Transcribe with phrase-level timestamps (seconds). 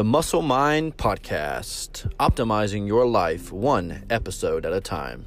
[0.00, 5.26] The Muscle Mind Podcast, optimizing your life one episode at a time.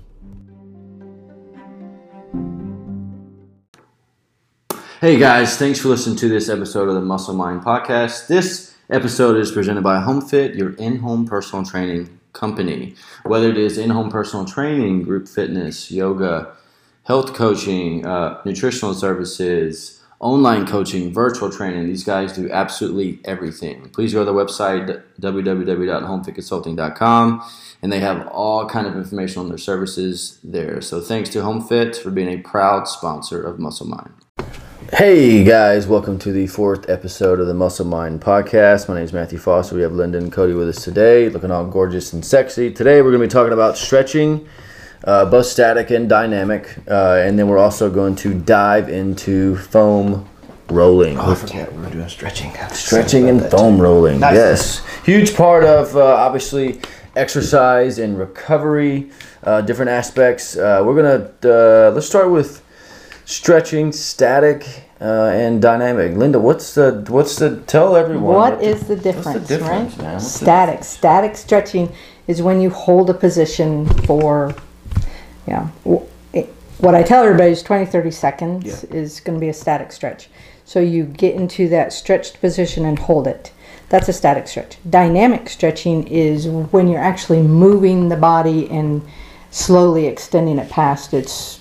[5.00, 8.26] Hey guys, thanks for listening to this episode of the Muscle Mind Podcast.
[8.26, 12.96] This episode is presented by HomeFit, your in home personal training company.
[13.26, 16.52] Whether it is in home personal training, group fitness, yoga,
[17.04, 21.86] health coaching, uh, nutritional services, online coaching, virtual training.
[21.86, 23.90] These guys do absolutely everything.
[23.90, 27.44] Please go to the website www.homefitconsulting.com
[27.82, 30.80] and they have all kind of information on their services there.
[30.80, 34.14] So thanks to HomeFit for being a proud sponsor of Muscle Mind.
[34.94, 38.88] Hey guys, welcome to the fourth episode of the Muscle Mind podcast.
[38.88, 39.76] My name is Matthew Foster.
[39.76, 42.72] We have Linda and Cody with us today, looking all gorgeous and sexy.
[42.72, 44.48] Today we're going to be talking about stretching
[45.04, 50.28] uh, both static and dynamic, uh, and then we're also going to dive into foam
[50.70, 51.18] rolling.
[51.18, 52.52] Oh, I forget we are doing stretching.
[52.72, 53.84] Stretching and foam too.
[53.84, 54.20] rolling.
[54.20, 54.36] Nice.
[54.36, 56.80] Yes, huge part of uh, obviously
[57.16, 59.12] exercise and recovery,
[59.44, 60.58] uh, different aspects.
[60.58, 62.64] Uh, we're gonna uh, let's start with
[63.26, 64.66] stretching, static,
[65.02, 66.16] uh, and dynamic.
[66.18, 69.98] Linda, what's the what's the tell everyone what, what is the, the difference, the difference
[69.98, 70.22] right?
[70.22, 70.84] Static.
[70.84, 71.94] Static stretching
[72.28, 74.56] is when you hold a position for
[75.48, 75.70] yeah.
[76.80, 78.98] What I tell everybody is 20, 30 seconds yeah.
[78.98, 80.28] is going to be a static stretch.
[80.66, 83.52] So you get into that stretched position and hold it.
[83.90, 84.78] That's a static stretch.
[84.90, 89.02] Dynamic stretching is when you're actually moving the body and
[89.52, 91.60] slowly extending it past its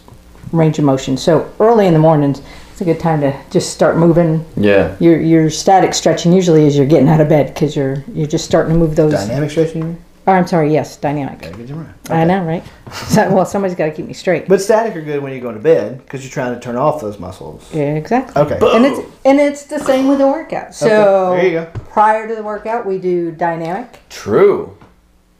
[0.51, 1.17] range of motion.
[1.17, 4.45] So early in the mornings, it's a good time to just start moving.
[4.57, 4.97] Yeah.
[4.99, 8.45] Your your static stretching usually is you're getting out of bed because you're you're just
[8.45, 9.13] starting to move those.
[9.13, 10.03] Dynamic stretching.
[10.25, 10.73] Oh, I'm sorry.
[10.73, 11.45] Yes, dynamic.
[11.45, 11.85] Okay, okay.
[12.11, 12.63] I know, right?
[12.93, 14.47] So, well, somebody's got to keep me straight.
[14.47, 17.01] But static are good when you go to bed because you're trying to turn off
[17.01, 17.69] those muscles.
[17.75, 18.41] Yeah, exactly.
[18.41, 18.59] Okay.
[18.77, 20.75] And it's and it's the same with the workout.
[20.75, 21.41] So okay.
[21.41, 21.81] there you go.
[21.91, 23.99] Prior to the workout, we do dynamic.
[24.11, 24.77] True.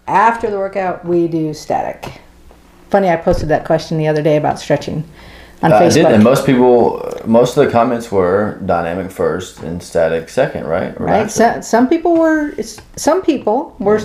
[0.09, 2.21] After the workout, we do static.
[2.91, 5.05] Funny, I posted that question the other day about stretching
[5.63, 5.95] on uh, Facebook.
[5.95, 10.99] Did, and most people, most of the comments were dynamic first and static second, right?
[11.01, 11.31] Or right.
[11.31, 12.55] So, some people were.
[12.97, 14.01] Some people were.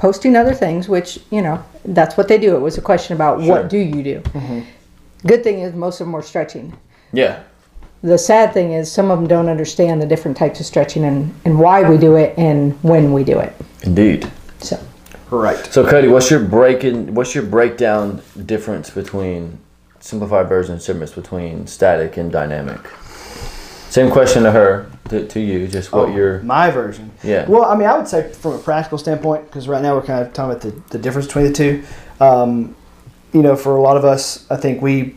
[0.00, 2.56] Posting other things, which, you know, that's what they do.
[2.56, 3.50] It was a question about sure.
[3.50, 4.20] what do you do?
[4.20, 4.60] Mm-hmm.
[5.26, 6.74] Good thing is most of them are stretching.
[7.12, 7.42] Yeah.
[8.02, 11.34] The sad thing is some of them don't understand the different types of stretching and,
[11.44, 13.54] and why we do it and when we do it.
[13.82, 14.26] Indeed.
[14.60, 14.82] So.
[15.30, 15.58] Right.
[15.66, 17.14] So Cody, what's your breaking?
[17.14, 19.58] What's your breakdown difference between
[19.98, 22.80] simplified version and difference between static and dynamic?
[23.90, 27.10] Same question to her to, to you, just what oh, your my version.
[27.24, 27.48] Yeah.
[27.48, 30.24] Well, I mean, I would say from a practical standpoint, because right now we're kind
[30.24, 31.82] of talking about the, the difference between the two.
[32.20, 32.76] Um,
[33.32, 35.16] you know, for a lot of us, I think we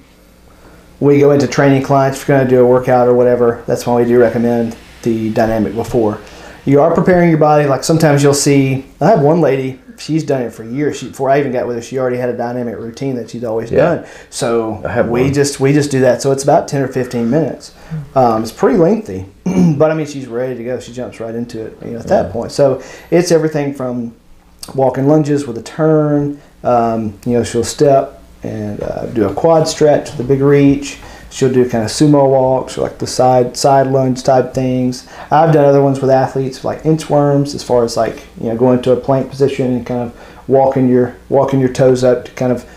[1.00, 2.19] we go into training clients.
[2.19, 5.31] If you're going to do a workout or whatever, that's why we do recommend the
[5.33, 6.19] dynamic before.
[6.66, 7.67] You are preparing your body.
[7.67, 8.85] Like sometimes you'll see.
[9.00, 10.98] I have one lady she's done it for years.
[10.98, 13.44] She, before I even got with her, she already had a dynamic routine that she's
[13.44, 13.96] always yeah.
[13.96, 14.08] done.
[14.30, 15.34] So we one.
[15.34, 16.22] just we just do that.
[16.22, 17.74] So it's about ten or fifteen minutes.
[18.16, 19.26] Um, it's pretty lengthy,
[19.78, 20.80] but I mean she's ready to go.
[20.80, 21.78] She jumps right into it.
[21.84, 22.24] You know, at yeah.
[22.24, 22.52] that point.
[22.52, 22.81] So
[23.12, 24.16] it's everything from
[24.76, 26.42] walking lunges with a turn.
[26.64, 31.00] Um, you know, she'll step and uh, do a quad stretch with a big reach.
[31.33, 35.07] She'll do kind of sumo walks or like the side side lunge type things.
[35.31, 38.83] I've done other ones with athletes like inchworms, as far as like you know going
[38.83, 42.51] to a plank position and kind of walking your walking your toes up to kind
[42.51, 42.69] of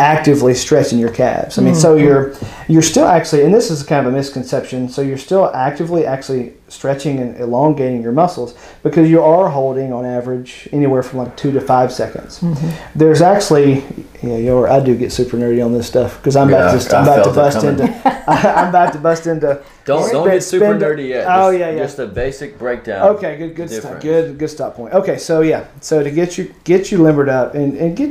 [0.00, 1.56] actively stretching your calves.
[1.56, 1.80] I mean, mm-hmm.
[1.80, 2.34] so you're
[2.66, 4.88] you're still actually, and this is kind of a misconception.
[4.88, 10.04] So you're still actively actually stretching and elongating your muscles because you are holding on
[10.04, 12.40] average anywhere from like two to five seconds.
[12.40, 12.98] Mm-hmm.
[12.98, 13.84] There's actually,
[14.22, 16.80] yeah, you know, I do get super nerdy on this stuff because I'm yeah, about
[16.80, 17.84] to, I'm about to bust into,
[18.28, 19.62] I, am about to bust into.
[19.84, 21.26] Don't don't get super nerdy yet.
[21.28, 21.78] oh yeah, yeah.
[21.78, 23.16] Just a basic breakdown.
[23.16, 24.92] Okay, good, good, stop, good, good stop point.
[24.94, 28.10] Okay, so yeah, so to get you get you limbered up and and get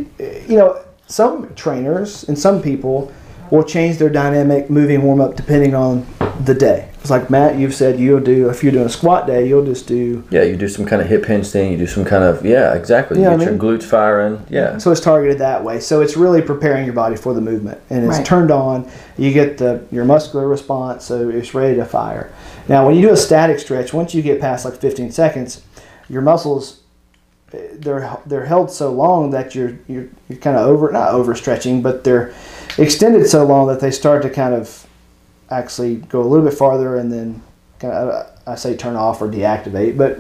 [0.49, 3.11] you know some trainers and some people
[3.51, 6.05] will change their dynamic moving warm up depending on
[6.43, 6.89] the day.
[7.01, 9.87] It's like Matt, you've said you'll do if you're doing a squat day, you'll just
[9.87, 11.71] do yeah, you do some kind of hip hinge thing.
[11.71, 13.19] You do some kind of yeah, exactly.
[13.19, 14.45] You get your glutes firing.
[14.49, 14.77] Yeah.
[14.77, 15.79] So it's targeted that way.
[15.79, 18.25] So it's really preparing your body for the movement, and it's right.
[18.25, 18.89] turned on.
[19.17, 22.33] You get the your muscular response, so it's ready to fire.
[22.67, 25.63] Now, when you do a static stretch, once you get past like 15 seconds,
[26.09, 26.81] your muscles
[27.49, 32.03] they're they're held so long that you're you're, you're kind of over not overstretching, but
[32.03, 32.33] they're
[32.77, 34.87] extended so long that they start to kind of
[35.49, 37.41] actually go a little bit farther and then
[37.79, 40.19] kind of I say turn off or deactivate, but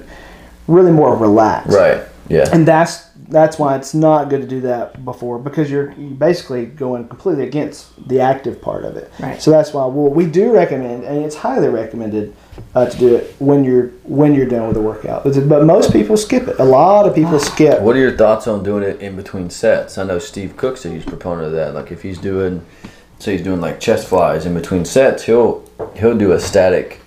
[0.67, 1.75] really more relaxed.
[1.75, 2.01] Right.
[2.29, 2.49] Yeah.
[2.51, 6.65] And that's that's why it's not good to do that before because you're, you're basically
[6.65, 9.11] going completely against the active part of it.
[9.19, 9.41] Right.
[9.41, 12.35] So that's why well, we do recommend, and it's highly recommended
[12.73, 15.23] uh, to do it when you're when you're done with the workout.
[15.23, 16.59] But, but most people skip it.
[16.59, 17.81] A lot of people skip.
[17.81, 19.97] What are your thoughts on doing it in between sets?
[19.97, 21.73] I know Steve Cook's a huge proponent of that.
[21.73, 22.65] Like if he's doing,
[23.19, 25.63] say he's doing like chest flies in between sets, he'll
[25.95, 27.01] he'll do a static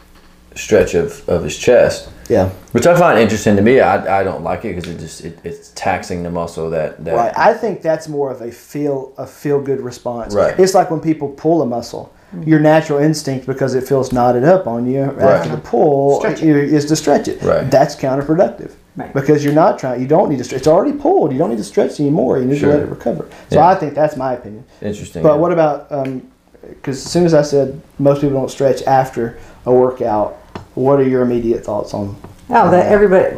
[0.55, 2.11] stretch of, of his chest.
[2.31, 2.49] Yeah.
[2.73, 3.81] Which I find interesting to me.
[3.81, 7.15] I, I don't like it because it just it, it's taxing the muscle that, that
[7.15, 7.33] Right.
[7.37, 10.35] I think that's more of a feel a feel good response.
[10.35, 10.59] Right.
[10.59, 12.15] It's like when people pull a muscle.
[12.35, 12.49] Mm-hmm.
[12.49, 16.47] Your natural instinct, because it feels knotted up on you after the pull, Stretch it.
[16.47, 17.43] you- is to stretch it.
[17.43, 17.69] Right.
[17.69, 18.73] That's counterproductive.
[18.95, 19.13] Right.
[19.13, 20.01] Because you're not trying.
[20.01, 20.61] You don't need to stretch.
[20.61, 21.33] It's already pulled.
[21.33, 22.39] You don't need to stretch anymore.
[22.39, 22.71] You need Sure.
[22.71, 23.29] to let it recover.
[23.51, 23.67] So Yeah.
[23.67, 24.63] I think that's my opinion.
[24.81, 25.25] interesting.
[25.25, 25.91] But what about?
[25.91, 26.23] Um,
[26.69, 30.37] because as soon as I said most people don't stretch after a workout,
[30.75, 32.17] what are your immediate thoughts on?
[32.49, 33.37] Oh, that everybody,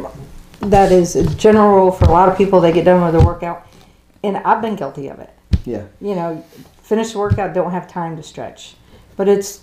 [0.61, 2.59] that is a general rule for a lot of people.
[2.61, 3.67] They get done with their workout,
[4.23, 5.29] and I've been guilty of it.
[5.65, 5.83] Yeah.
[6.01, 6.45] You know,
[6.81, 8.75] finish the workout, don't have time to stretch,
[9.15, 9.61] but it's.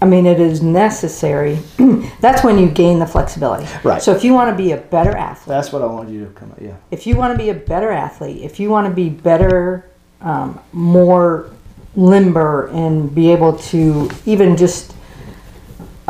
[0.00, 1.60] I mean, it is necessary.
[2.20, 3.68] That's when you gain the flexibility.
[3.84, 4.02] Right.
[4.02, 6.30] So if you want to be a better athlete, That's what I wanted you to
[6.32, 6.50] come.
[6.50, 6.74] Up, Yeah.
[6.90, 9.88] if you want to be a better athlete, if you want to be better,
[10.20, 11.50] um, more
[11.94, 14.92] limber, and be able to even just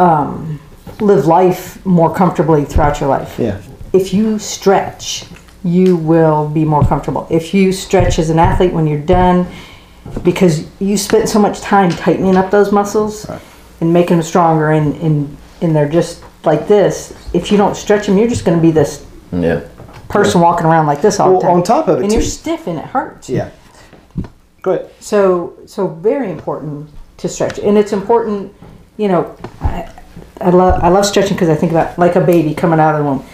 [0.03, 0.61] um,
[1.01, 3.59] live life more comfortably throughout your life, Yeah.
[3.93, 5.25] if you stretch,
[5.65, 7.27] you will be more comfortable.
[7.31, 9.47] If you stretch as an athlete when you're done,
[10.25, 13.31] because you spent so much time tightening up those muscles
[13.81, 18.07] and making them stronger, and, and, and they're just like this, if you don't stretch
[18.07, 19.61] them, you're just going to be this yeah.
[20.09, 21.57] person walking around like this all Well, the time.
[21.59, 23.29] on top of it, and you're stiff and it hurts.
[23.31, 23.51] Yeah.
[24.63, 24.91] Go ahead.
[25.01, 26.89] So so very important
[27.19, 28.53] to stretch, and it's important.
[29.03, 29.93] You know, I,
[30.41, 33.01] I love I love stretching because I think about like a baby coming out of
[33.05, 33.25] the womb.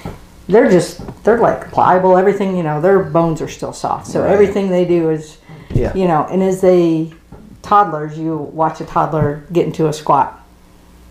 [0.48, 2.16] They're just they're like pliable.
[2.16, 4.06] Everything you know, their bones are still soft.
[4.06, 4.30] So Right.
[4.32, 5.36] everything they do is,
[5.74, 5.92] Yeah.
[5.94, 7.12] you know, and as they
[7.60, 10.40] toddlers, you watch a toddler get into a squat.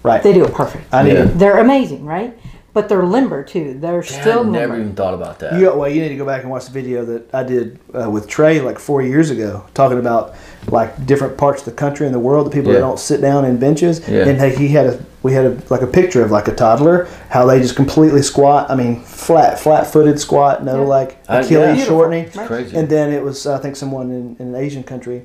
[0.02, 0.24] Right.
[0.24, 0.92] They do it perfect.
[0.92, 1.14] I need.
[1.14, 1.26] Yeah.
[1.26, 2.36] They're amazing, right?
[2.74, 3.78] But they're limber too.
[3.80, 4.80] They're still I never limber.
[4.86, 5.60] even thought about that.
[5.60, 8.10] You, well, you need to go back and watch the video that I did uh,
[8.10, 10.34] with Trey like four years ago, talking about
[10.72, 12.80] like different parts of the country and the world, the people Yeah.
[12.80, 14.08] that don't sit down in benches.
[14.08, 14.28] Yeah.
[14.28, 17.06] And hey, he had a we had a, like a picture of like a toddler,
[17.30, 18.70] how they just completely squat.
[18.70, 20.88] I mean, flat flat footed squat, no Yeah.
[20.88, 21.86] like I- Achilles yeah.
[21.86, 22.26] Shortening.
[22.26, 22.76] It's crazy.
[22.78, 25.24] And then it was I think someone in, in an Asian country,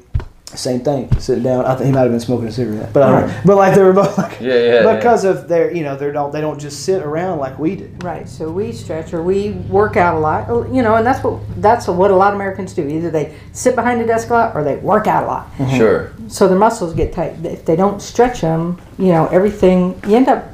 [0.55, 1.65] same thing, sitting down.
[1.65, 3.41] I think he might have been smoking a cigarette, but I don't know.
[3.47, 4.97] But like they were both like Yeah, yeah, yeah.
[4.97, 7.91] because of their you know they don't they don't just sit around like we do.
[8.03, 8.29] Right.
[8.29, 11.41] So we stretch or we work out a lot, oh, you know, and that's what
[11.63, 12.87] that's what a lot of Americans do.
[12.87, 15.53] Either they sit behind a desk a lot or they work out a lot.
[15.57, 15.77] Mm-hmm.
[15.77, 16.13] Sure.
[16.29, 17.37] So their muscles get tight.
[17.45, 20.45] If they don't stretch them, you know, everything you end up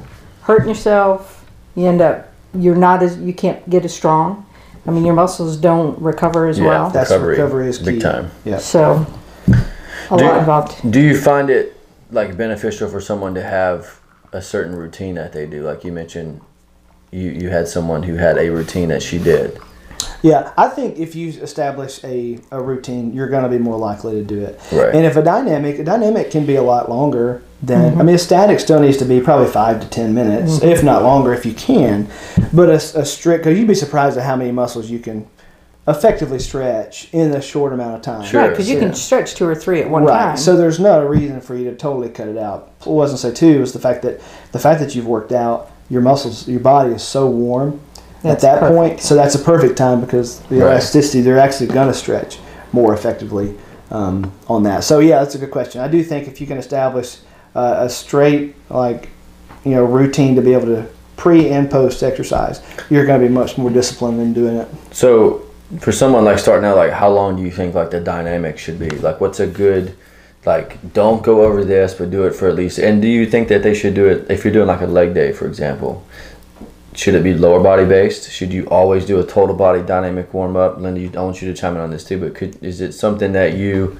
[0.43, 1.45] hurting yourself.
[1.75, 4.45] You end up you're not as you can't get as strong.
[4.87, 6.67] I mean, your muscles don't recover as Yeah.
[6.67, 6.89] well.
[6.89, 8.01] That's Recovery, recovery, is big key.
[8.01, 8.31] time.
[8.43, 8.57] Yeah.
[8.57, 9.05] So
[10.11, 10.91] a Do- lot involved.
[10.91, 11.77] Do you find it
[12.11, 13.99] like beneficial for someone to have
[14.31, 15.63] a certain routine that they do?
[15.63, 16.41] Like you mentioned,
[17.11, 19.59] you you had someone who had a routine that she did.
[20.21, 24.13] Yeah, I think if you establish a, a routine, you're going to be more likely
[24.13, 24.59] to do it.
[24.71, 24.93] Right.
[24.93, 28.01] And if a dynamic, a dynamic can be a lot longer than, mm-hmm.
[28.01, 30.69] I mean, a static still needs to be probably five to 10 minutes, mm-hmm.
[30.69, 32.07] if not longer if you can.
[32.53, 35.27] But a, a strict, because you'd be surprised at how many muscles you can
[35.89, 38.23] effectively stretch in a short amount of time.
[38.23, 38.41] Sure.
[38.41, 38.81] Right, because you Yeah.
[38.85, 40.17] can stretch two or three at one right.
[40.17, 40.37] time.
[40.37, 42.69] So there's no reason for you to totally cut it out.
[42.81, 43.57] It wasn't say two.
[43.57, 44.19] It was the fact that
[44.51, 47.79] the fact that you've worked out, your muscles, your body is so warm
[48.21, 48.77] That's at that perfect.
[48.77, 49.01] point.
[49.01, 50.71] So that's a perfect time because the Right.
[50.73, 52.39] elasticity, they're actually going to stretch
[52.71, 53.55] more effectively
[53.91, 54.83] um, on that.
[54.83, 55.81] So yeah, that's a good question.
[55.81, 57.17] I do think if you can establish
[57.55, 59.09] uh, a straight like
[59.65, 60.85] you know routine to be able to
[61.17, 64.67] pre and post exercise, you're going to be much more disciplined in doing it.
[64.91, 65.41] So
[65.79, 68.79] for someone like starting out, like how long do you think like the dynamic should
[68.79, 68.89] be?
[68.89, 69.95] Like what's a good
[70.45, 73.49] like don't go over this but do it for at least and do you think
[73.49, 76.01] that they should do it if you're doing like a leg day for example
[76.95, 78.31] should it be lower body based?
[78.31, 81.53] Should you always do a total body dynamic warm up linda you, i want you
[81.53, 83.99] to chime in on this too but could is it something that you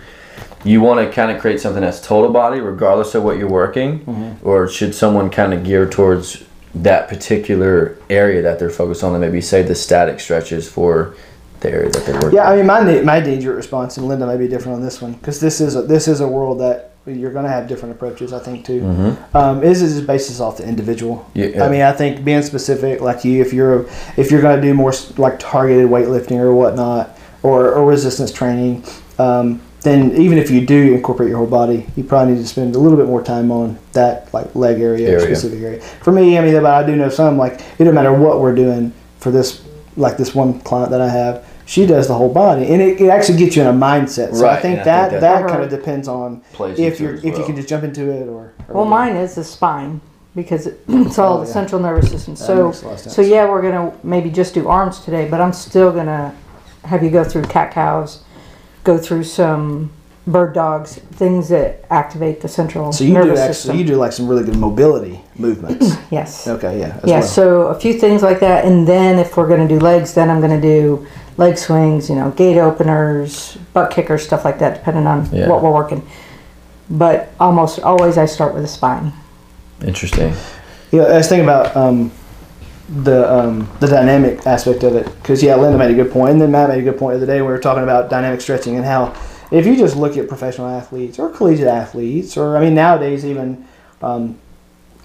[0.63, 3.99] you want to kind of create something that's total body regardless of what you're working?
[3.99, 4.47] Mm-hmm.
[4.47, 6.43] Or should someone kind of gear towards
[6.75, 11.15] that particular area that they're focused on and maybe say the static stretches for
[11.62, 14.38] the area that they're working Yeah, I mean, my my jerk response, and Linda may
[14.38, 17.32] be different on this one because this is a, this is a world that you're
[17.32, 18.34] going to have different approaches.
[18.34, 19.16] I think too.
[19.34, 21.30] Um, is is basis off the individual.
[21.34, 21.63] Yeah.
[21.63, 23.88] I mean, I think being specific, like you, if you're
[24.18, 28.84] if you're going to do more like targeted weightlifting or whatnot, or, or resistance training,
[29.18, 32.75] um, then even if you do incorporate your whole body, you probably need to spend
[32.75, 35.22] a little bit more time on that like leg area, Area.
[35.22, 35.82] specific area.
[35.82, 38.56] For me, I mean, but I do know some like it doesn't matter what we're
[38.56, 39.66] doing for this
[40.00, 43.10] like this one client that I have, she does the whole body, and it, it
[43.10, 44.36] actually gets you in a mindset.
[44.36, 45.77] So I think and I that think that, that- kind of uh-huh.
[45.77, 48.29] depends on Plays if you're it as if you can just jump into it or.
[48.29, 48.89] or Well, whatever.
[48.89, 50.01] mine is the spine
[50.36, 51.53] because it's all Oh, the yeah.
[51.53, 52.34] central nervous system.
[52.36, 55.27] That So, makes a lot of so yeah, we're gonna maybe just do arms today,
[55.29, 56.34] but I'm still gonna
[56.86, 58.24] have you go through cat cows,
[58.84, 59.91] go through some
[60.31, 63.77] bird dogs, things that activate the central So you do nervous actually system.
[63.77, 65.95] you do like some really good mobility movements.
[66.12, 66.48] yes.
[66.48, 67.00] okay, yeah.
[67.03, 67.27] As yeah, well.
[67.27, 70.29] so a few things like that, and then if we're going to do legs, then
[70.29, 71.07] I'm going to do
[71.38, 75.48] leg swings, you know, gate openers, butt kickers, stuff like that, depending on Yeah.
[75.48, 76.07] what we're working.
[76.89, 79.13] But almost always I start with the spine.
[79.86, 80.33] Interesting.
[80.91, 82.12] Yeah, I was thinking about um,
[82.89, 86.41] the um, the dynamic aspect of it because yeah, Linda made a good point, and
[86.41, 87.41] then Matt made a good point the other day.
[87.41, 89.13] when We were talking about dynamic stretching and how
[89.51, 93.68] if you just look at professional athletes or collegiate athletes, or I mean nowadays even
[94.01, 94.39] um,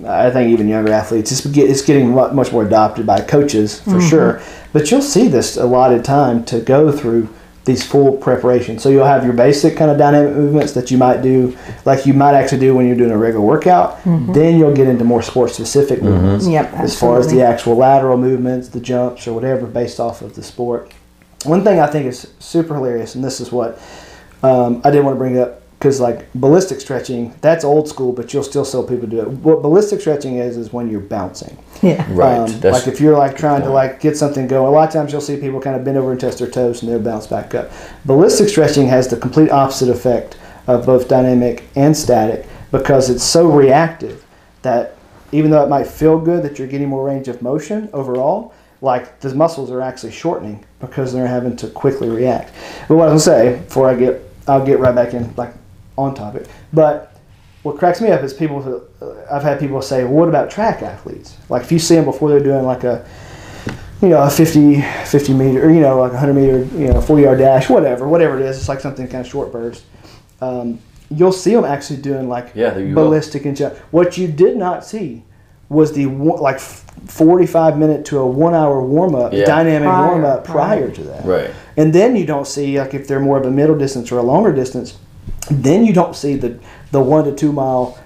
[0.05, 3.91] I think even younger athletes, it's, get, it's getting much more adopted by coaches for
[3.91, 4.09] mm-hmm.
[4.09, 4.43] sure.
[4.73, 7.29] But you'll see this allotted time to go through
[7.65, 8.83] these full preparations.
[8.83, 12.13] So you'll have your basic kind of dynamic movements that you might do, like you
[12.13, 13.99] might actually do when you're doing a regular workout.
[14.01, 14.33] Mm-hmm.
[14.33, 16.09] Then you'll get into more sport specific mm-hmm.
[16.09, 20.23] movements Yep, as far as the actual lateral movements, the jumps, or whatever based off
[20.23, 20.93] of the sport.
[21.45, 23.79] One thing I think is super hilarious, and this is what
[24.45, 28.33] um, I didn't want to bring up because like ballistic stretching, that's old school, but
[28.33, 29.29] you'll still see people do it.
[29.29, 31.59] What ballistic stretching is is when you're bouncing.
[31.83, 32.07] Yeah.
[32.09, 32.39] Right.
[32.39, 35.13] Um, like if you're like trying to like get something going, a lot of times
[35.13, 37.55] you'll see people kind of bend over and test their toes and they'll bounce back
[37.55, 37.71] up.
[38.07, 43.51] Ballistic stretching has the complete opposite effect of both dynamic and static because it's so
[43.51, 44.25] reactive
[44.63, 44.97] that
[45.33, 49.21] even though it might feel good that you're getting more range of motion overall, like
[49.21, 52.53] the muscles are actually shortening because they're having to quickly react.
[52.89, 55.53] But what I was gonna say before I get, I'll get right back in like
[55.97, 56.47] on topic.
[56.73, 57.17] But
[57.63, 58.61] what cracks me up is people.
[58.63, 58.83] who-
[59.31, 61.37] I've had people say, well, "What about track athletes?
[61.49, 63.05] Like if you see them before they're doing like a,
[64.03, 67.01] you know, a 50, 50 meter, or you know, like a hundred meter, you know,
[67.01, 68.59] forty yard dash, whatever, whatever it is.
[68.59, 69.85] It's like something kind of short burst.
[70.41, 70.79] Um,
[71.11, 73.05] you'll see them actually doing like Yeah, there you go.
[73.05, 73.75] ballistic and jump.
[73.91, 75.23] What you did not see
[75.75, 79.45] was the like forty five minute to a one hour warm up, Yeah.
[79.45, 80.95] dynamic Prior, warm up prior right.
[80.95, 81.25] to that.
[81.25, 81.51] right.
[81.77, 84.23] And then you don't see like if they're more of a middle distance or a
[84.23, 84.97] longer distance,
[85.51, 86.55] then you don't see the
[86.93, 87.99] the one to two mile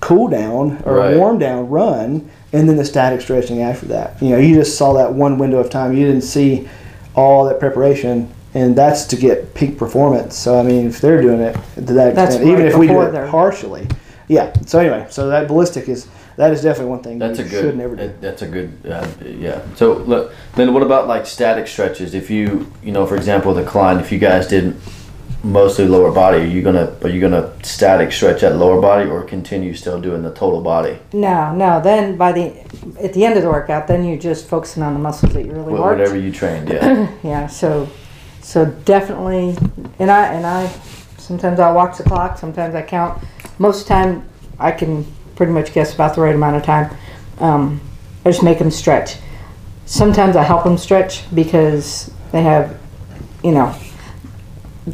[0.00, 1.16] cool down or Right.
[1.16, 4.16] warm down run and then the static stretching after that.
[4.20, 5.96] You know, you just saw that one window of time.
[5.96, 6.68] You didn't see
[7.14, 10.36] all that preparation and that's to get peak performance.
[10.36, 13.00] So I mean if they're doing it to that That's extent, even if we do
[13.02, 13.86] it partially.
[14.28, 14.52] Yeah.
[14.66, 16.06] So anyway, so that ballistic is
[16.36, 17.50] that is definitely one thing That's a good.
[17.50, 18.12] should never do.
[18.20, 18.72] That's a good.
[18.88, 19.62] Uh, yeah.
[19.76, 22.14] So look, then what about like static stretches?
[22.14, 24.76] If you, you know, for example, the client, if you guys did
[25.44, 29.24] mostly lower body, are you gonna are you gonna static stretch that lower body or
[29.24, 30.98] continue still doing the total body?
[31.12, 31.80] No, no.
[31.80, 32.54] Then by the
[33.02, 35.52] at the end of the workout, then you're just focusing on the muscles that you
[35.52, 35.98] really Wh- worked.
[35.98, 36.68] Whatever you trained.
[36.68, 37.08] Yeah.
[37.22, 37.46] Yeah.
[37.46, 37.88] So,
[38.40, 39.56] so definitely,
[39.98, 40.68] and I and I
[41.18, 42.38] sometimes I'll watch the clock.
[42.38, 43.22] Sometimes I count.
[43.58, 45.04] Most time, I can
[45.36, 46.96] pretty much guess about the right amount of time.
[47.38, 47.80] Um,
[48.24, 49.16] I just make them stretch.
[49.86, 52.78] Sometimes I help them stretch because they have,
[53.42, 53.74] you know,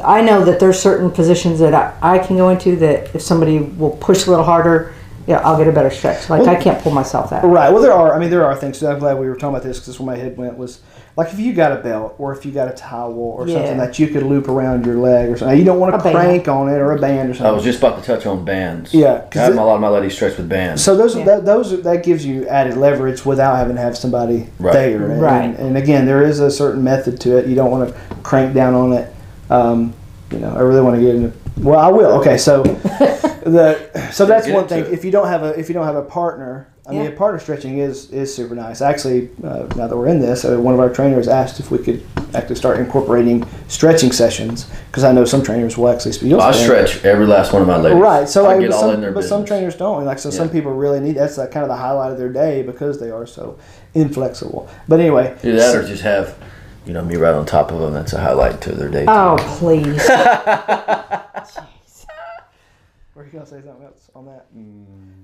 [0.04, 3.59] I know that there's certain positions that I, I can go into that if somebody
[3.59, 4.95] will push a little harder,
[5.26, 6.30] yeah, I'll get a better stretch.
[6.30, 7.45] Like I can't pull myself out.
[7.45, 7.71] Right.
[7.71, 8.14] Well, there are.
[8.14, 8.83] I mean, there are things.
[8.83, 10.80] I'm glad we were talking about this because where my head went was
[11.18, 13.56] like if you got a belt or if you got a towel or Yeah.
[13.56, 15.58] something that you could loop around your leg or something.
[15.58, 16.14] You don't want A to band.
[16.14, 17.46] crank on it or a band or something.
[17.48, 18.94] I was just about to touch on bands.
[18.94, 20.80] Yeah, I 'cause have it- a lot of my ladies stretch with bands.
[20.84, 21.25] so those Yeah.
[21.25, 24.72] that those that gives you added leverage without having to have somebody Right.
[24.72, 25.10] there.
[25.10, 25.58] And, Right.
[25.58, 27.46] And, again, there is a certain method to it.
[27.46, 29.12] You don't want to crank down on it.
[29.50, 29.94] Um,
[30.30, 31.32] you know, I really want to get into.
[31.60, 32.12] Well, I will.
[32.20, 32.62] Okay, so
[33.42, 33.76] the
[34.12, 34.84] so that's one thing.
[34.84, 34.92] it.
[34.92, 37.09] If you don't have a if you don't have a partner, I mean, Yeah.
[37.11, 38.80] a partner stretching is is super nice.
[38.80, 41.76] Actually, uh, now that we're in this, uh, one of our trainers asked if we
[41.76, 42.02] could
[42.35, 46.16] actually start incorporating stretching sessions because I know some trainers will actually.
[46.26, 47.95] You'll I stretch every last one of my legs.
[47.97, 48.26] Right.
[48.26, 50.07] So I like, get but, all some, in their but some trainers don't.
[50.07, 51.16] Like so, some people really need.
[51.16, 53.59] That's like kind of the highlight of their day because they are so
[53.92, 54.66] inflexible.
[54.88, 56.38] But anyway, Either that or just have,
[56.87, 57.92] you know, me right on top of them.
[57.92, 59.04] That's a highlight to their day.
[59.07, 60.09] Oh please.
[63.28, 64.47] Were you gonna say something else on that?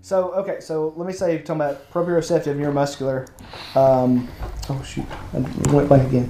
[0.03, 3.31] So okay, so let me say you're talking about proprioceptive neuromuscular.
[3.75, 4.29] Um,
[4.69, 5.39] oh shoot, I
[5.73, 6.29] went blank again.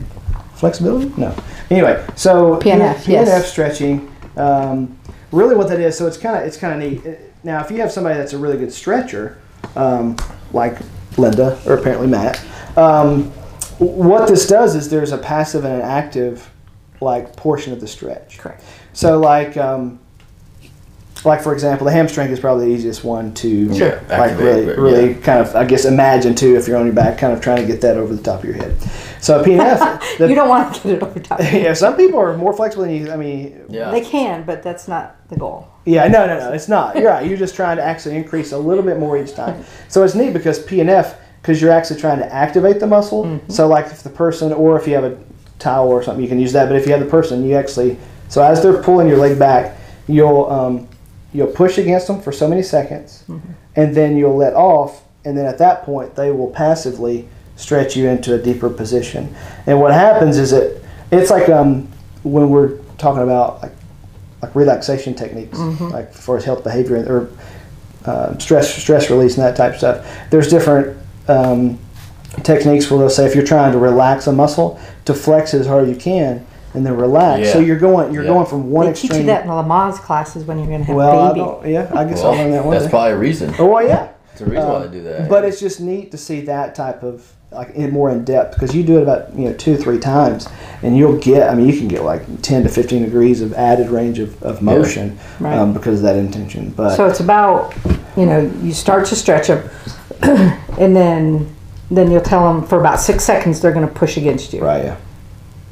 [0.55, 1.13] Flexibility?
[1.21, 1.35] No.
[1.71, 3.51] Anyway, so PNF, PNF yes.
[3.51, 4.09] stretching.
[4.37, 4.97] Um,
[5.33, 7.05] really, what that is, so it's kind of it's kind of neat.
[7.05, 9.39] Uh, Now, if you have somebody that's a really good stretcher,
[9.75, 10.17] um,
[10.53, 10.79] like
[11.19, 12.41] Linda or apparently Matt,
[12.79, 13.33] um,
[13.79, 16.49] what this does is there's a passive and an active
[17.01, 18.39] like portion of the stretch.
[18.39, 18.63] Correct.
[18.93, 19.99] So like um,
[21.25, 23.97] like for example, the hamstring is probably the easiest one to Sure.
[24.09, 25.21] like Activate, really, but, really yeah.
[25.21, 27.67] kind of I guess imagine too if you're on your back, kind of trying to
[27.67, 28.81] get that over the top of your head.
[29.21, 31.41] So PNF, the, you don't want to get it over top.
[31.53, 33.11] yeah, some people are more flexible than you.
[33.11, 33.91] I mean, Yeah.
[33.91, 35.69] They can, but that's not the goal.
[35.87, 36.97] yeah, no, no, no, it's not.
[36.97, 37.27] You're right.
[37.27, 39.65] You're just trying to actually increase a little bit more each time.
[39.89, 43.41] So it's neat because PNF, because you're actually trying to activate the muscle.
[43.49, 45.19] So like if the person, or if you have a
[45.59, 46.69] towel or something, you can use that.
[46.69, 47.97] But if you have the person, you actually,
[48.29, 49.77] so as they're pulling your leg back,
[50.07, 50.89] you'll um,
[51.35, 53.25] you'll push against them for so many seconds,
[53.77, 58.09] and then you'll let off, and then at that point they will passively stretch you
[58.09, 59.35] into a deeper position.
[59.67, 61.89] And what happens is that it's like um,
[62.23, 63.73] when we're talking about like
[64.41, 65.59] like relaxation techniques,
[65.91, 67.31] like for health behavior or
[68.05, 70.31] uh, stress stress release and that type of stuff.
[70.31, 70.97] There's different
[71.29, 71.79] um,
[72.43, 75.67] techniques where they'll say if you're trying to relax a muscle, to flex it as
[75.67, 77.53] hard as you can and then relax.
[77.53, 78.31] So you're going you're Yeah.
[78.31, 79.11] going from one they extreme.
[79.13, 81.29] teach you that in the Lamaze classes when you're going to have well, a I
[81.29, 81.41] baby.
[81.41, 82.91] don't, yeah, I guess Well, I'll learn that one that's day.
[82.91, 83.55] probably a reason.
[83.59, 84.09] oh well, yeah.
[84.33, 85.29] It's a reason why Um, they do that.
[85.29, 88.75] But it's just neat to see that type of like in more in depth because
[88.75, 90.49] you do it about you know two or three times
[90.83, 93.91] and you'll get I mean you can get like ten to fifteen degrees of added
[93.91, 95.57] range of, of motion Right.
[95.57, 96.75] um, because of that intention.
[96.77, 97.73] But So it's about,
[98.17, 99.63] you know, you start to stretch them,
[100.79, 101.55] and then
[101.93, 104.85] then you'll tell them for about six seconds they're going to push against you, right,
[104.85, 104.97] yeah.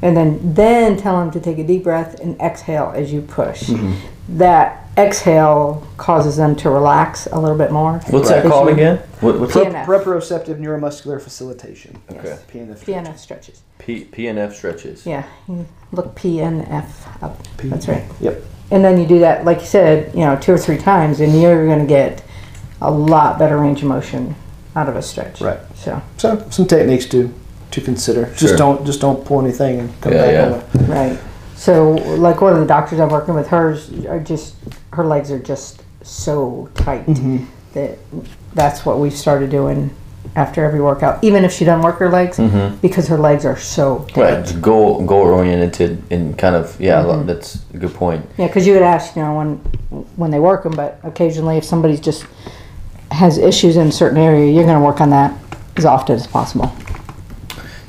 [0.03, 3.63] And then then tell them to take a deep breath and exhale as you push.
[3.63, 4.37] Mm-hmm.
[4.37, 7.99] That exhale causes them to relax a little bit more.
[8.09, 8.97] what's that called you- again?
[9.21, 9.71] What, what's P- that?
[9.73, 9.85] PNF.
[9.85, 11.99] Proprioceptive neuromuscular facilitation.
[12.11, 12.37] Okay.
[12.51, 12.79] PNF.
[12.83, 13.61] PNF stretches.
[13.79, 15.05] P, PNF stretches.
[15.05, 17.37] Yeah, you look PNF up.
[17.57, 18.03] P- That's right.
[18.19, 18.43] Yep.
[18.71, 21.41] And then you do that, like you said, you know, two or three times, and
[21.41, 22.23] you're going to get
[22.81, 24.35] a lot better range of motion
[24.75, 25.39] out of a stretch.
[25.41, 25.59] Right.
[25.75, 27.33] So, So some techniques to
[27.73, 28.25] to consider.
[28.27, 28.35] Sure.
[28.35, 30.79] Just don't just don't pull anything and come Yeah, back yeah.
[30.79, 30.89] on it.
[30.89, 31.19] right.
[31.55, 34.55] So, like one of the doctors I'm working with, hers are just
[34.91, 37.45] her legs are just so tight Mm-hmm.
[37.73, 37.97] that
[38.53, 39.89] that's what we've started doing
[40.35, 42.39] after every workout, even if she doesn't work her legs,
[42.81, 44.21] because her legs are so tight.
[44.21, 47.01] Right, it's goal goal oriented and kind of yeah.
[47.03, 47.27] Mm-hmm.
[47.27, 48.25] That's a good point.
[48.37, 49.55] Yeah, because you would ask, you know, when
[50.15, 52.25] when they work them, but occasionally, if somebody just
[53.11, 55.37] has issues in a certain area, you're going to work on that
[55.77, 56.71] as often as possible.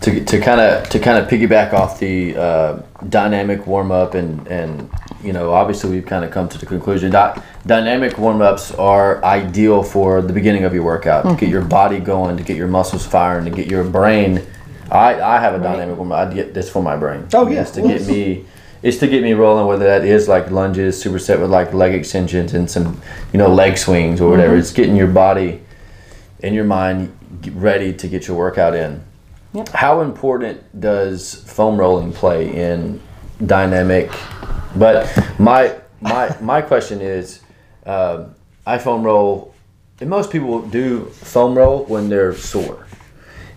[0.05, 4.47] To to kind of to kind of piggyback off the uh, dynamic warm up and
[4.49, 4.91] and
[5.23, 9.25] you know obviously we've kind of come to the conclusion that dynamic warm ups are
[9.25, 12.69] ideal for the beginning of your workout to get your body going, to get your
[12.69, 14.45] muscles firing, to get your brain.
[14.91, 16.29] I, I have a dynamic warm up.
[16.29, 17.27] I get this for my brain.
[17.33, 17.63] Oh, yeah.
[17.63, 18.45] it's to get me.
[18.83, 22.53] It's to get me rolling, whether that is like lunges, superset with like leg extensions
[22.53, 23.01] and some,
[23.33, 24.57] you know, leg swings or whatever.
[24.57, 25.63] It's getting your body
[26.43, 27.17] and your mind
[27.53, 29.03] ready to get your workout in.
[29.55, 29.69] Yep.
[29.69, 33.01] How important does foam rolling play in
[33.45, 34.11] dynamic?
[34.75, 37.41] But my my my question is,
[37.87, 38.35] um
[38.67, 39.55] I foam roll,
[40.01, 42.87] and most people do foam roll when they're sore,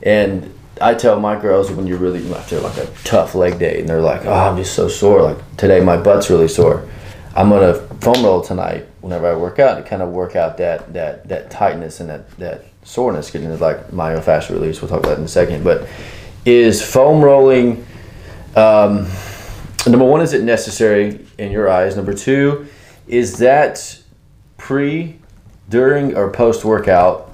[0.03, 3.89] and I tell my girls when you're really after like a tough leg day, and
[3.89, 5.23] they're like, "Oh, I'm just so sore.
[5.23, 6.87] Like today, my butt's really sore.
[7.35, 10.93] I'm gonna foam roll tonight whenever I work out to kind of work out that
[10.93, 14.81] that that tightness and that that soreness, getting into like myofascial release.
[14.81, 15.63] We'll talk about that in a second.
[15.63, 15.87] But
[16.45, 17.85] is foam rolling
[18.55, 19.07] um,
[19.85, 20.21] number one?
[20.21, 21.95] Is it necessary in your eyes?
[21.95, 22.67] Number two,
[23.07, 23.99] is that
[24.57, 25.19] pre,
[25.69, 27.29] during, or post workout?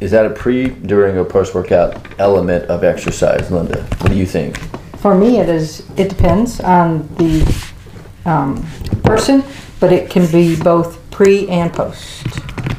[0.00, 3.82] Is that a pre, during, or post workout element of exercise, Linda?
[3.98, 4.58] What do you think?
[4.98, 5.88] For me, it is.
[5.96, 7.66] It depends on the
[8.26, 8.62] um,
[9.02, 9.42] person,
[9.80, 12.26] but it can be both pre and post.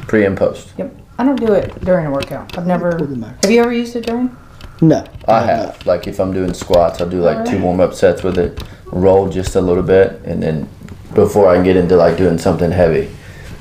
[0.06, 0.72] Pre and post.
[0.78, 0.99] Yep.
[1.20, 2.56] I don't do it during a workout.
[2.56, 2.96] I've never.
[2.96, 4.34] Have you ever used it during?
[4.80, 5.04] No.
[5.28, 5.84] I have.
[5.84, 9.28] Like if I'm doing squats, I'll do like two warm up sets with it, roll
[9.28, 10.66] just a little bit, and then
[11.12, 13.14] before I get into like doing something heavy,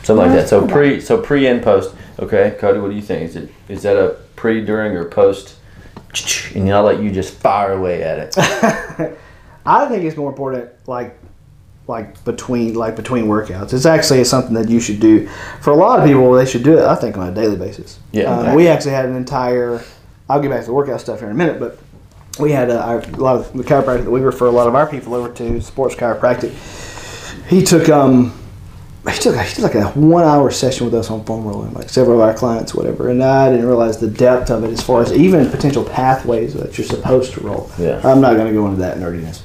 [0.03, 0.47] something like that.
[0.47, 1.93] So pre, so pre and post.
[2.17, 3.23] Okay, Cody, what do you think?
[3.23, 5.57] Is it is that a pre, during, or post?
[6.55, 8.37] And then I'll let you just fire away at it.
[9.65, 11.19] I think it's more important, like,
[11.89, 13.73] like between like between workouts.
[13.73, 15.27] It's actually something that you should do.
[15.61, 16.85] For a lot of people, they should do it.
[16.85, 17.99] I think on a daily basis.
[18.11, 18.25] Yeah.
[18.25, 19.83] Um, we actually had an entire.
[20.29, 21.79] I'll get back to the workout stuff here in a minute, but
[22.39, 24.75] we had a, our, a lot of the chiropractor that we refer a lot of
[24.75, 26.53] our people over to, sports chiropractic.
[27.49, 28.35] He took um.
[29.09, 31.89] He took he did like a one hour session with us on foam rolling, like
[31.89, 33.09] several of our clients, whatever.
[33.09, 36.77] And I didn't realize the depth of it as far as even potential pathways that
[36.77, 37.71] you're supposed to roll.
[37.79, 38.01] Yeah.
[38.03, 39.41] I'm not going to go into that nerdiness.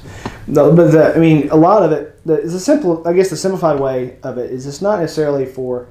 [0.47, 2.23] No, but the, I mean, a lot of it.
[2.25, 3.07] The, it's a simple.
[3.07, 5.87] I guess the simplified way of it is it's not necessarily for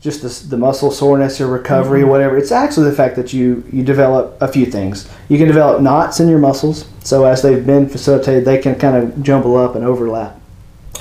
[0.00, 2.36] just the, the muscle soreness or recovery or whatever.
[2.36, 5.08] It's actually the fact that you you develop a few things.
[5.28, 8.96] You can develop knots in your muscles, so as they've been facilitated, they can kind
[8.96, 10.38] of jumble up and overlap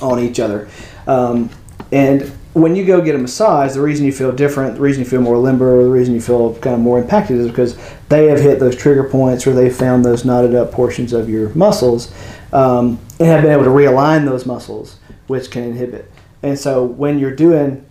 [0.02, 0.68] on each other.
[1.06, 1.50] Um,
[1.92, 5.10] And when you go get a massage, the reason you feel different, the reason you
[5.10, 7.78] feel more limber, the reason you feel kind of more impacted is because
[8.10, 11.50] they have hit those trigger points or they've found those knotted up portions of your
[11.50, 12.12] muscles
[12.54, 16.10] um, and have been able to realign those muscles, which can inhibit.
[16.44, 17.84] And so when you're doing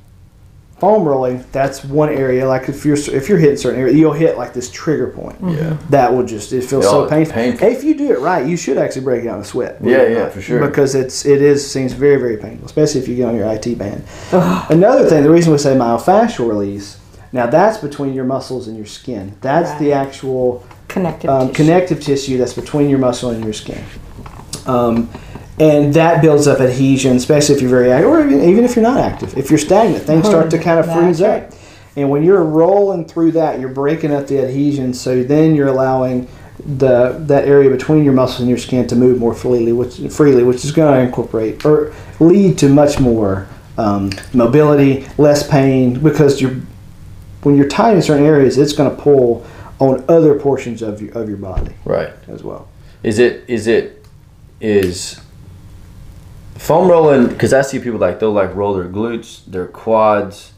[0.79, 2.47] foam rolling, that's one area.
[2.47, 5.37] Like if you're if you're hitting certain area, you'll hit like this trigger point.
[5.43, 5.77] Yeah.
[5.91, 7.35] That will just it feels Yeah, so painful.
[7.35, 7.67] painful.
[7.69, 9.79] If you do it right, you should actually break out in a sweat.
[9.83, 10.67] Yeah, yeah, not, for sure.
[10.67, 13.77] Because it's it is seems very very painful, especially if you get on your IT
[13.79, 14.05] band.
[14.71, 16.99] Another thing, the reason we say myofascial release.
[17.33, 19.37] Now that's between your muscles and your skin.
[19.41, 21.55] That's the actual Connective um, tissue.
[21.65, 23.83] connective tissue that's between your muscle and your skin.
[24.69, 25.11] Um,
[25.59, 28.83] and that builds up adhesion, especially if you're very active, or even, even if you're
[28.83, 29.37] not active.
[29.39, 31.53] If you're stagnant, things start to kind of freeze up.
[31.97, 36.29] And when you're rolling through that, you're breaking up the adhesion, so then you're allowing
[36.59, 40.43] the that area between your muscles and your skin to move more freely, which freely,
[40.43, 43.47] which is going to incorporate or lead to much more
[43.79, 46.57] um, mobility, less pain, because you're
[47.43, 49.47] when you're tight in certain areas, it's going to pull
[49.79, 52.11] on other portions of your of your body Right.
[52.29, 52.69] as well.
[53.03, 53.96] Is it is it
[54.61, 55.21] is
[56.57, 57.29] foam rolling?
[57.29, 60.53] Because I see people like they'll like roll their glutes, their quads,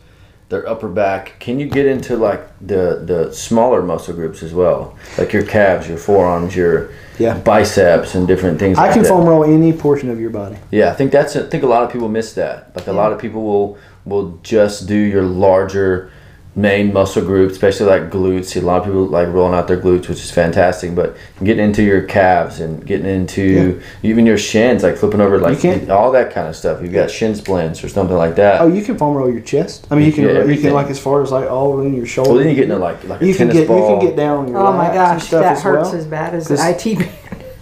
[0.48, 1.38] their upper back.
[1.40, 5.88] Can you get into like the the smaller muscle groups as well, like your calves,
[5.88, 7.36] your forearms, your Yeah.
[7.38, 8.78] biceps, and different things?
[8.78, 9.08] I like can that?
[9.08, 10.56] foam roll any portion of your body.
[10.70, 11.36] Yeah, I think that's.
[11.36, 12.72] I think a lot of people miss that.
[12.74, 16.10] Like a lot of people will will just do your larger
[16.56, 18.46] main muscle group, especially like glutes.
[18.46, 20.94] See a lot of people like rolling out their glutes, which is fantastic.
[20.94, 25.60] But getting into your calves and getting into even your shins, like flipping over, like
[25.60, 25.90] can.
[25.90, 26.82] all that kind of stuff.
[26.82, 28.60] You've got shin splints or something like that.
[28.60, 29.86] Oh, you can foam roll your chest.
[29.90, 32.06] I mean, you can Yeah, you can like as far as like all in your
[32.06, 32.30] shoulder.
[32.30, 33.90] well, then you get into like like a you can tennis get ball.
[33.92, 35.94] you can get down on your Oh my gosh, that hurts well.
[35.94, 37.10] as bad as This- the IT band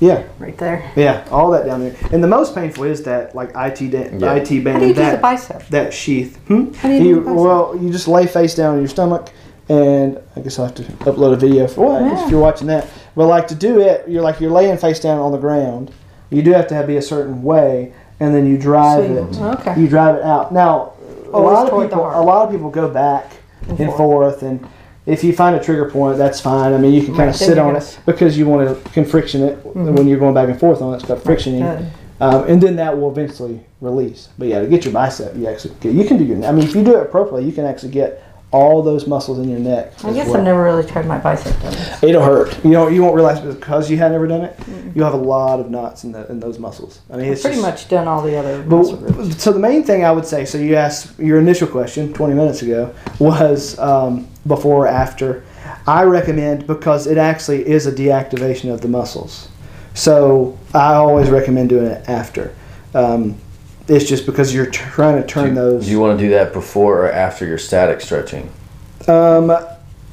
[0.01, 0.91] Yeah, right there.
[0.95, 1.97] yeah, all that down there.
[2.13, 4.35] And the most painful is that like IT da- Yeah.
[4.35, 5.67] IT band How do you do the that bicep?
[5.69, 6.39] that sheath.
[6.49, 6.73] Hmm?
[6.75, 7.37] How do you do the bicep?
[7.37, 9.31] well, you just lay face down on your stomach,
[9.69, 12.25] and I guess I'll have to upload a video for what Yeah.
[12.25, 12.87] if you're watching that.
[13.17, 15.91] But like to do it, you're like you're laying face down on the ground.
[16.29, 19.59] You do have to have, be a certain way, and then you drive So it.
[19.61, 19.81] okay.
[19.81, 20.53] You drive it out.
[20.53, 20.93] Now,
[21.33, 23.33] a lot of people, a lot of people go back
[23.69, 23.97] and, forth.
[23.97, 24.67] forth, and
[25.07, 26.73] if you find a trigger point, that's fine.
[26.73, 29.05] I mean, you can kind Right, of sit on it because you want to can
[29.05, 31.07] friction it when you're going back and forth on it.
[31.07, 31.87] Got frictioning, Good.
[32.21, 34.29] um, and then that will eventually release.
[34.37, 36.45] But yeah, to get your bicep, you actually get, you can do your.
[36.45, 38.23] I mean, if you do it appropriately, you can actually get
[38.57, 39.93] all those muscles in your neck.
[40.05, 40.39] I guess well.
[40.39, 41.55] I've never really tried my bicep.
[42.03, 42.65] It'll hurt.
[42.65, 42.95] You don't.
[42.95, 44.59] You won't realize because you had never done it.
[44.95, 47.01] You have a lot of knots in the in those muscles.
[47.11, 49.29] I mean, it's Pretty just- much done all the other muscle groups.
[49.29, 52.35] but, so the main thing I would say, so you asked your initial question 20
[52.35, 55.45] minutes ago was um, before or after.
[55.87, 59.49] I recommend because it actually is a deactivation of the muscles.
[59.95, 62.55] So I always recommend doing it after.
[62.95, 63.37] Um,
[63.89, 65.85] it's just because you're trying to turn Do those.
[65.85, 68.51] Do you want to do that before or after your static stretching?
[69.09, 69.49] Um,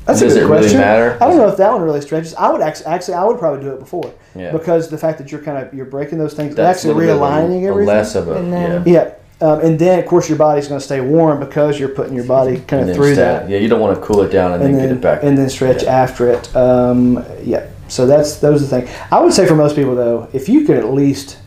[0.05, 1.17] that's Does a good it really matter?
[1.21, 2.35] I don't know if that one really stretches.
[2.35, 4.51] I would actually, actually, I would probably do it before Yeah.
[4.51, 7.15] because the fact that you're kind of you're breaking those things, That's actually a little
[7.19, 7.87] bit of a- realigning a everything.
[7.87, 9.15] Less of a And then- yeah.
[9.39, 12.13] Yeah, um, and then of course your body's going to stay warm because you're putting
[12.15, 13.47] your body kind of through static.
[13.47, 15.01] that, Yeah, you don't want to cool it down and, and then, then get it
[15.01, 15.23] back.
[15.23, 15.91] and then stretch Yeah.
[16.01, 16.53] after it.
[16.55, 18.89] Um, yeah, so that's those are the things.
[19.09, 21.37] I would say for most people though, if you could at least,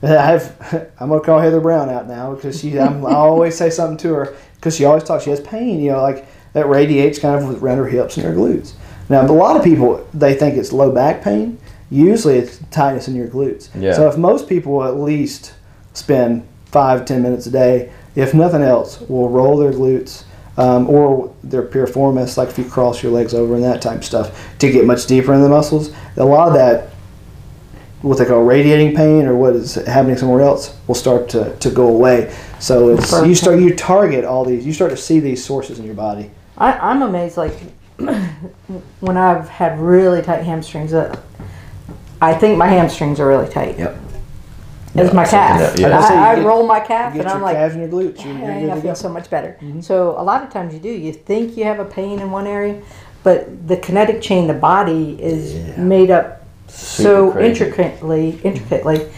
[0.02, 3.56] I have I'm going to call Heather Brown out now because she I'm, I always
[3.56, 5.24] say something to her because she always talks.
[5.24, 8.32] She has pain, you know, like that radiates kind of around her hips and her
[8.32, 8.72] glutes.
[9.08, 11.58] Now, a lot of people they think it's low back pain.
[11.90, 13.68] Usually, it's tightness in your glutes.
[13.74, 13.94] Yeah.
[13.94, 15.54] So if most people at least
[15.92, 20.24] spend five ten minutes a day, if nothing else, will roll their glutes
[20.56, 24.04] um, or their piriformis, like if you cross your legs over and that type of
[24.04, 25.92] stuff, to get much deeper in the muscles.
[26.16, 26.89] A lot of that,
[28.02, 31.70] what they call radiating pain or what is happening somewhere else, will start to, to
[31.70, 32.34] go away.
[32.58, 35.84] So it's you start you target all these, you start to see these sources in
[35.84, 36.30] your body.
[36.56, 37.54] I, I'm amazed, like,
[39.00, 41.18] when I've had really tight hamstrings, uh,
[42.20, 43.78] I think my hamstrings are really tight.
[43.78, 43.98] Yep.
[44.94, 45.58] It's my calf.
[45.60, 45.98] that- yeah.
[45.98, 47.90] I'd say you I, I get- roll my calf and I'm like, calves and your
[47.92, 48.24] glutes.
[48.24, 48.94] You're, you're Dang, I feel go.
[48.94, 49.56] so much better.
[49.80, 50.90] So a lot of times you do.
[50.90, 52.82] You think you have a pain in one area,
[53.22, 56.39] but the kinetic chain, the body is made up
[56.80, 57.48] so crazy.
[57.48, 59.10] intricately, intricately,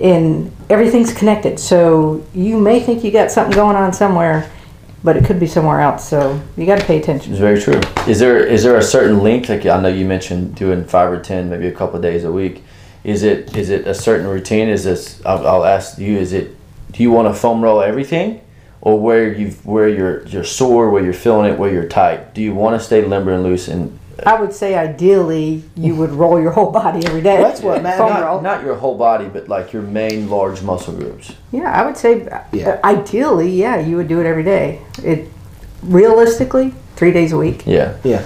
[0.00, 1.58] and everything's connected.
[1.58, 4.50] So you may think you got something going on somewhere,
[5.02, 6.08] but it could be somewhere else.
[6.08, 7.32] So you got to pay attention.
[7.32, 7.80] It's very true.
[8.06, 9.48] Is there is there a certain length?
[9.48, 12.32] Like I know you mentioned doing five or ten, maybe a couple of days a
[12.32, 12.62] week.
[13.04, 14.68] Is it is it a certain routine?
[14.68, 15.24] Is this?
[15.26, 16.16] I'll, I'll ask you.
[16.16, 16.56] Is it?
[16.90, 18.40] Do you want to foam roll everything,
[18.80, 22.34] or where you where you're you're sore, where you're feeling it, where you're tight?
[22.34, 26.10] Do you want to stay limber and loose and I would say ideally you would
[26.12, 27.36] roll your whole body every day.
[27.38, 28.40] That's what Matt- Foam Not, roll.
[28.40, 31.32] not your whole body, but like your main large muscle groups.
[31.52, 32.80] Yeah, I would say uh, Yeah.
[32.84, 34.80] ideally, yeah, you would do it every day.
[35.02, 35.28] It
[35.82, 37.64] realistically, three days a week.
[37.66, 37.96] Yeah.
[38.04, 38.24] Yeah.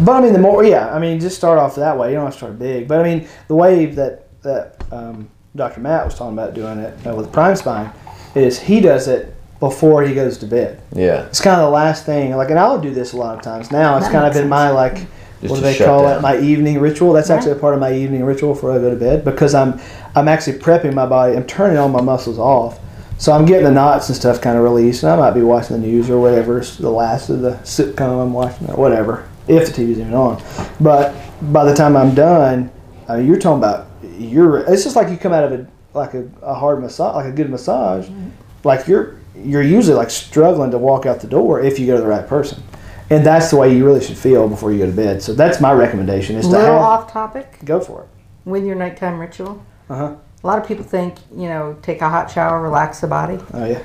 [0.00, 2.08] But I mean, the more, yeah, I mean, just start off that way.
[2.10, 2.88] You don't have to start big.
[2.88, 5.80] But I mean, the way that that um, Dr.
[5.80, 7.90] Matt was talking about doing it uh, with Prime Spine
[8.34, 10.80] is he does it before he goes to bed.
[10.94, 11.26] Yeah.
[11.26, 12.36] It's kind of the last thing.
[12.36, 13.96] Like, and I'll do this a lot of times now.
[13.96, 15.06] It's That kind of makes been my like,
[15.40, 16.18] Just what do they call down.
[16.18, 16.22] it?
[16.22, 17.12] My evening ritual.
[17.12, 17.36] That's Right.
[17.36, 19.80] actually a part of my evening ritual before I go to bed because I'm
[20.16, 21.36] I'm actually prepping my body.
[21.36, 22.80] I'm turning all my muscles off.
[23.18, 25.80] So I'm getting the knots and stuff kind of released, and I might be watching
[25.80, 29.66] the news or whatever, it's the last of the sitcom I'm watching or whatever, if
[29.66, 30.40] the TV's even on.
[30.80, 31.16] But
[31.52, 32.70] by the time I'm done,
[33.08, 34.58] I mean, you're talking about you're.
[34.58, 37.32] It's just like you come out of a like a, a hard massage, like a
[37.32, 38.28] good massage, mm-hmm.
[38.62, 42.02] like you're you're usually like struggling to walk out the door if you go to
[42.02, 42.62] the right person,
[43.10, 45.22] and that's the way you really should feel before you go to bed.
[45.22, 48.08] So that's my recommendation: is to Little have, off topic go for it.
[48.44, 49.64] with your nighttime ritual.
[49.88, 50.16] Uh huh.
[50.42, 53.38] A lot of people think, you know, take a hot shower, relax the body.
[53.52, 53.82] Oh yeah.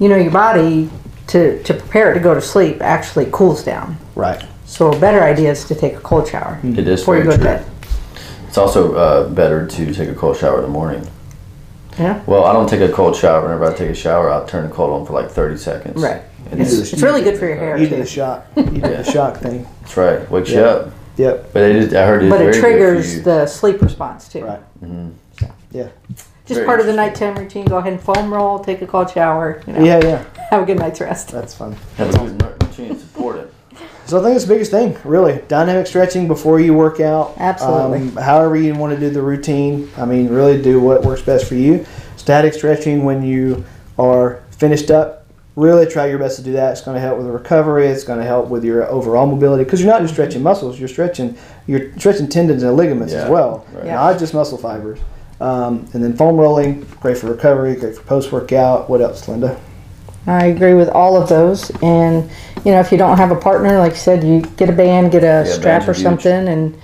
[0.00, 0.88] You know, your body
[1.28, 3.98] to, to prepare it to go to sleep actually cools down.
[4.14, 4.42] Right.
[4.64, 7.36] So a better idea is to take a cold shower It is before you very
[7.36, 7.66] go to bed.
[8.46, 11.06] It's also uh, better to take a cold shower in the morning.
[11.98, 12.22] Yeah.
[12.26, 13.42] Well, I don't take a cold shower.
[13.42, 16.02] Whenever I take a shower, I'll turn the cold on for like 30 seconds.
[16.02, 16.22] Right.
[16.50, 18.02] And It's, it's, it's really good for your hair You did too.
[18.02, 18.46] the shock.
[18.56, 19.66] You did the shock thing.
[19.82, 20.30] that's right.
[20.30, 20.66] Wakes you Yeah.
[20.66, 20.92] up.
[21.16, 21.52] Yep.
[21.52, 23.22] But it is, I heard it is But very it good for triggers you.
[23.22, 24.44] the sleep response too.
[24.44, 24.60] Right.
[24.82, 25.12] Mhm.
[25.72, 25.88] Yeah.
[26.14, 26.28] Just
[26.60, 27.26] Very part of the interesting.
[27.28, 27.64] nighttime routine.
[27.66, 29.60] Go ahead and foam roll, take a cold shower.
[29.66, 30.00] You know, Yeah.
[30.02, 30.24] Yeah.
[30.50, 31.28] Have a good night's rest.
[31.30, 31.76] That's fun.
[31.98, 32.98] Have a good routine.
[32.98, 33.52] Support it.
[34.06, 35.42] So I think it's the biggest thing, really.
[35.48, 37.34] Dynamic stretching before you work out.
[37.36, 37.98] Absolutely.
[38.08, 39.90] Um, however you want to do the routine.
[39.98, 41.84] I mean, really do what works best for you.
[42.16, 43.64] Static stretching when you
[43.98, 45.26] are finished up.
[45.58, 46.70] Really try your best to do that.
[46.70, 47.88] It's going to help with the recovery.
[47.88, 50.78] It's going to help with your overall mobility because you're not just stretching muscles.
[50.78, 53.86] You're stretching you're stretching tendons and ligaments as well, right.
[53.86, 53.94] Yeah.
[53.96, 55.00] not just muscle fibers.
[55.40, 58.88] Um, and then foam rolling, great for recovery, great for post workout.
[58.88, 59.60] What else, Linda?
[60.28, 61.70] I agree with all of those.
[61.82, 62.30] And
[62.64, 65.10] you know, if you don't have a partner, like you said, you get a band,
[65.10, 66.02] get a Yeah, strap or are huge.
[66.04, 66.80] something, and, and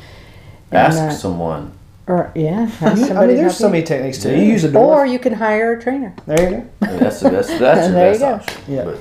[0.72, 1.73] Ask uh, someone.
[2.06, 3.72] Or yeah, have I mean, there's help so you.
[3.72, 4.30] many techniques too.
[4.30, 4.36] Yeah.
[4.38, 5.02] You use a door.
[5.02, 6.14] Or you can hire a trainer.
[6.26, 6.68] there you go.
[6.82, 7.58] I mean, that's the best.
[7.58, 8.34] that's your There you best go.
[8.54, 8.74] option.
[8.74, 8.84] Yeah.
[8.84, 8.98] But,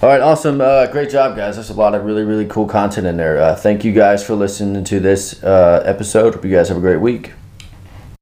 [0.00, 0.60] all right, awesome.
[0.60, 1.56] Uh, great job, guys.
[1.56, 3.40] There's a lot of really, really cool content in there.
[3.42, 6.34] Uh, thank you guys for listening to this uh, episode.
[6.36, 7.32] Hope you guys have a great week.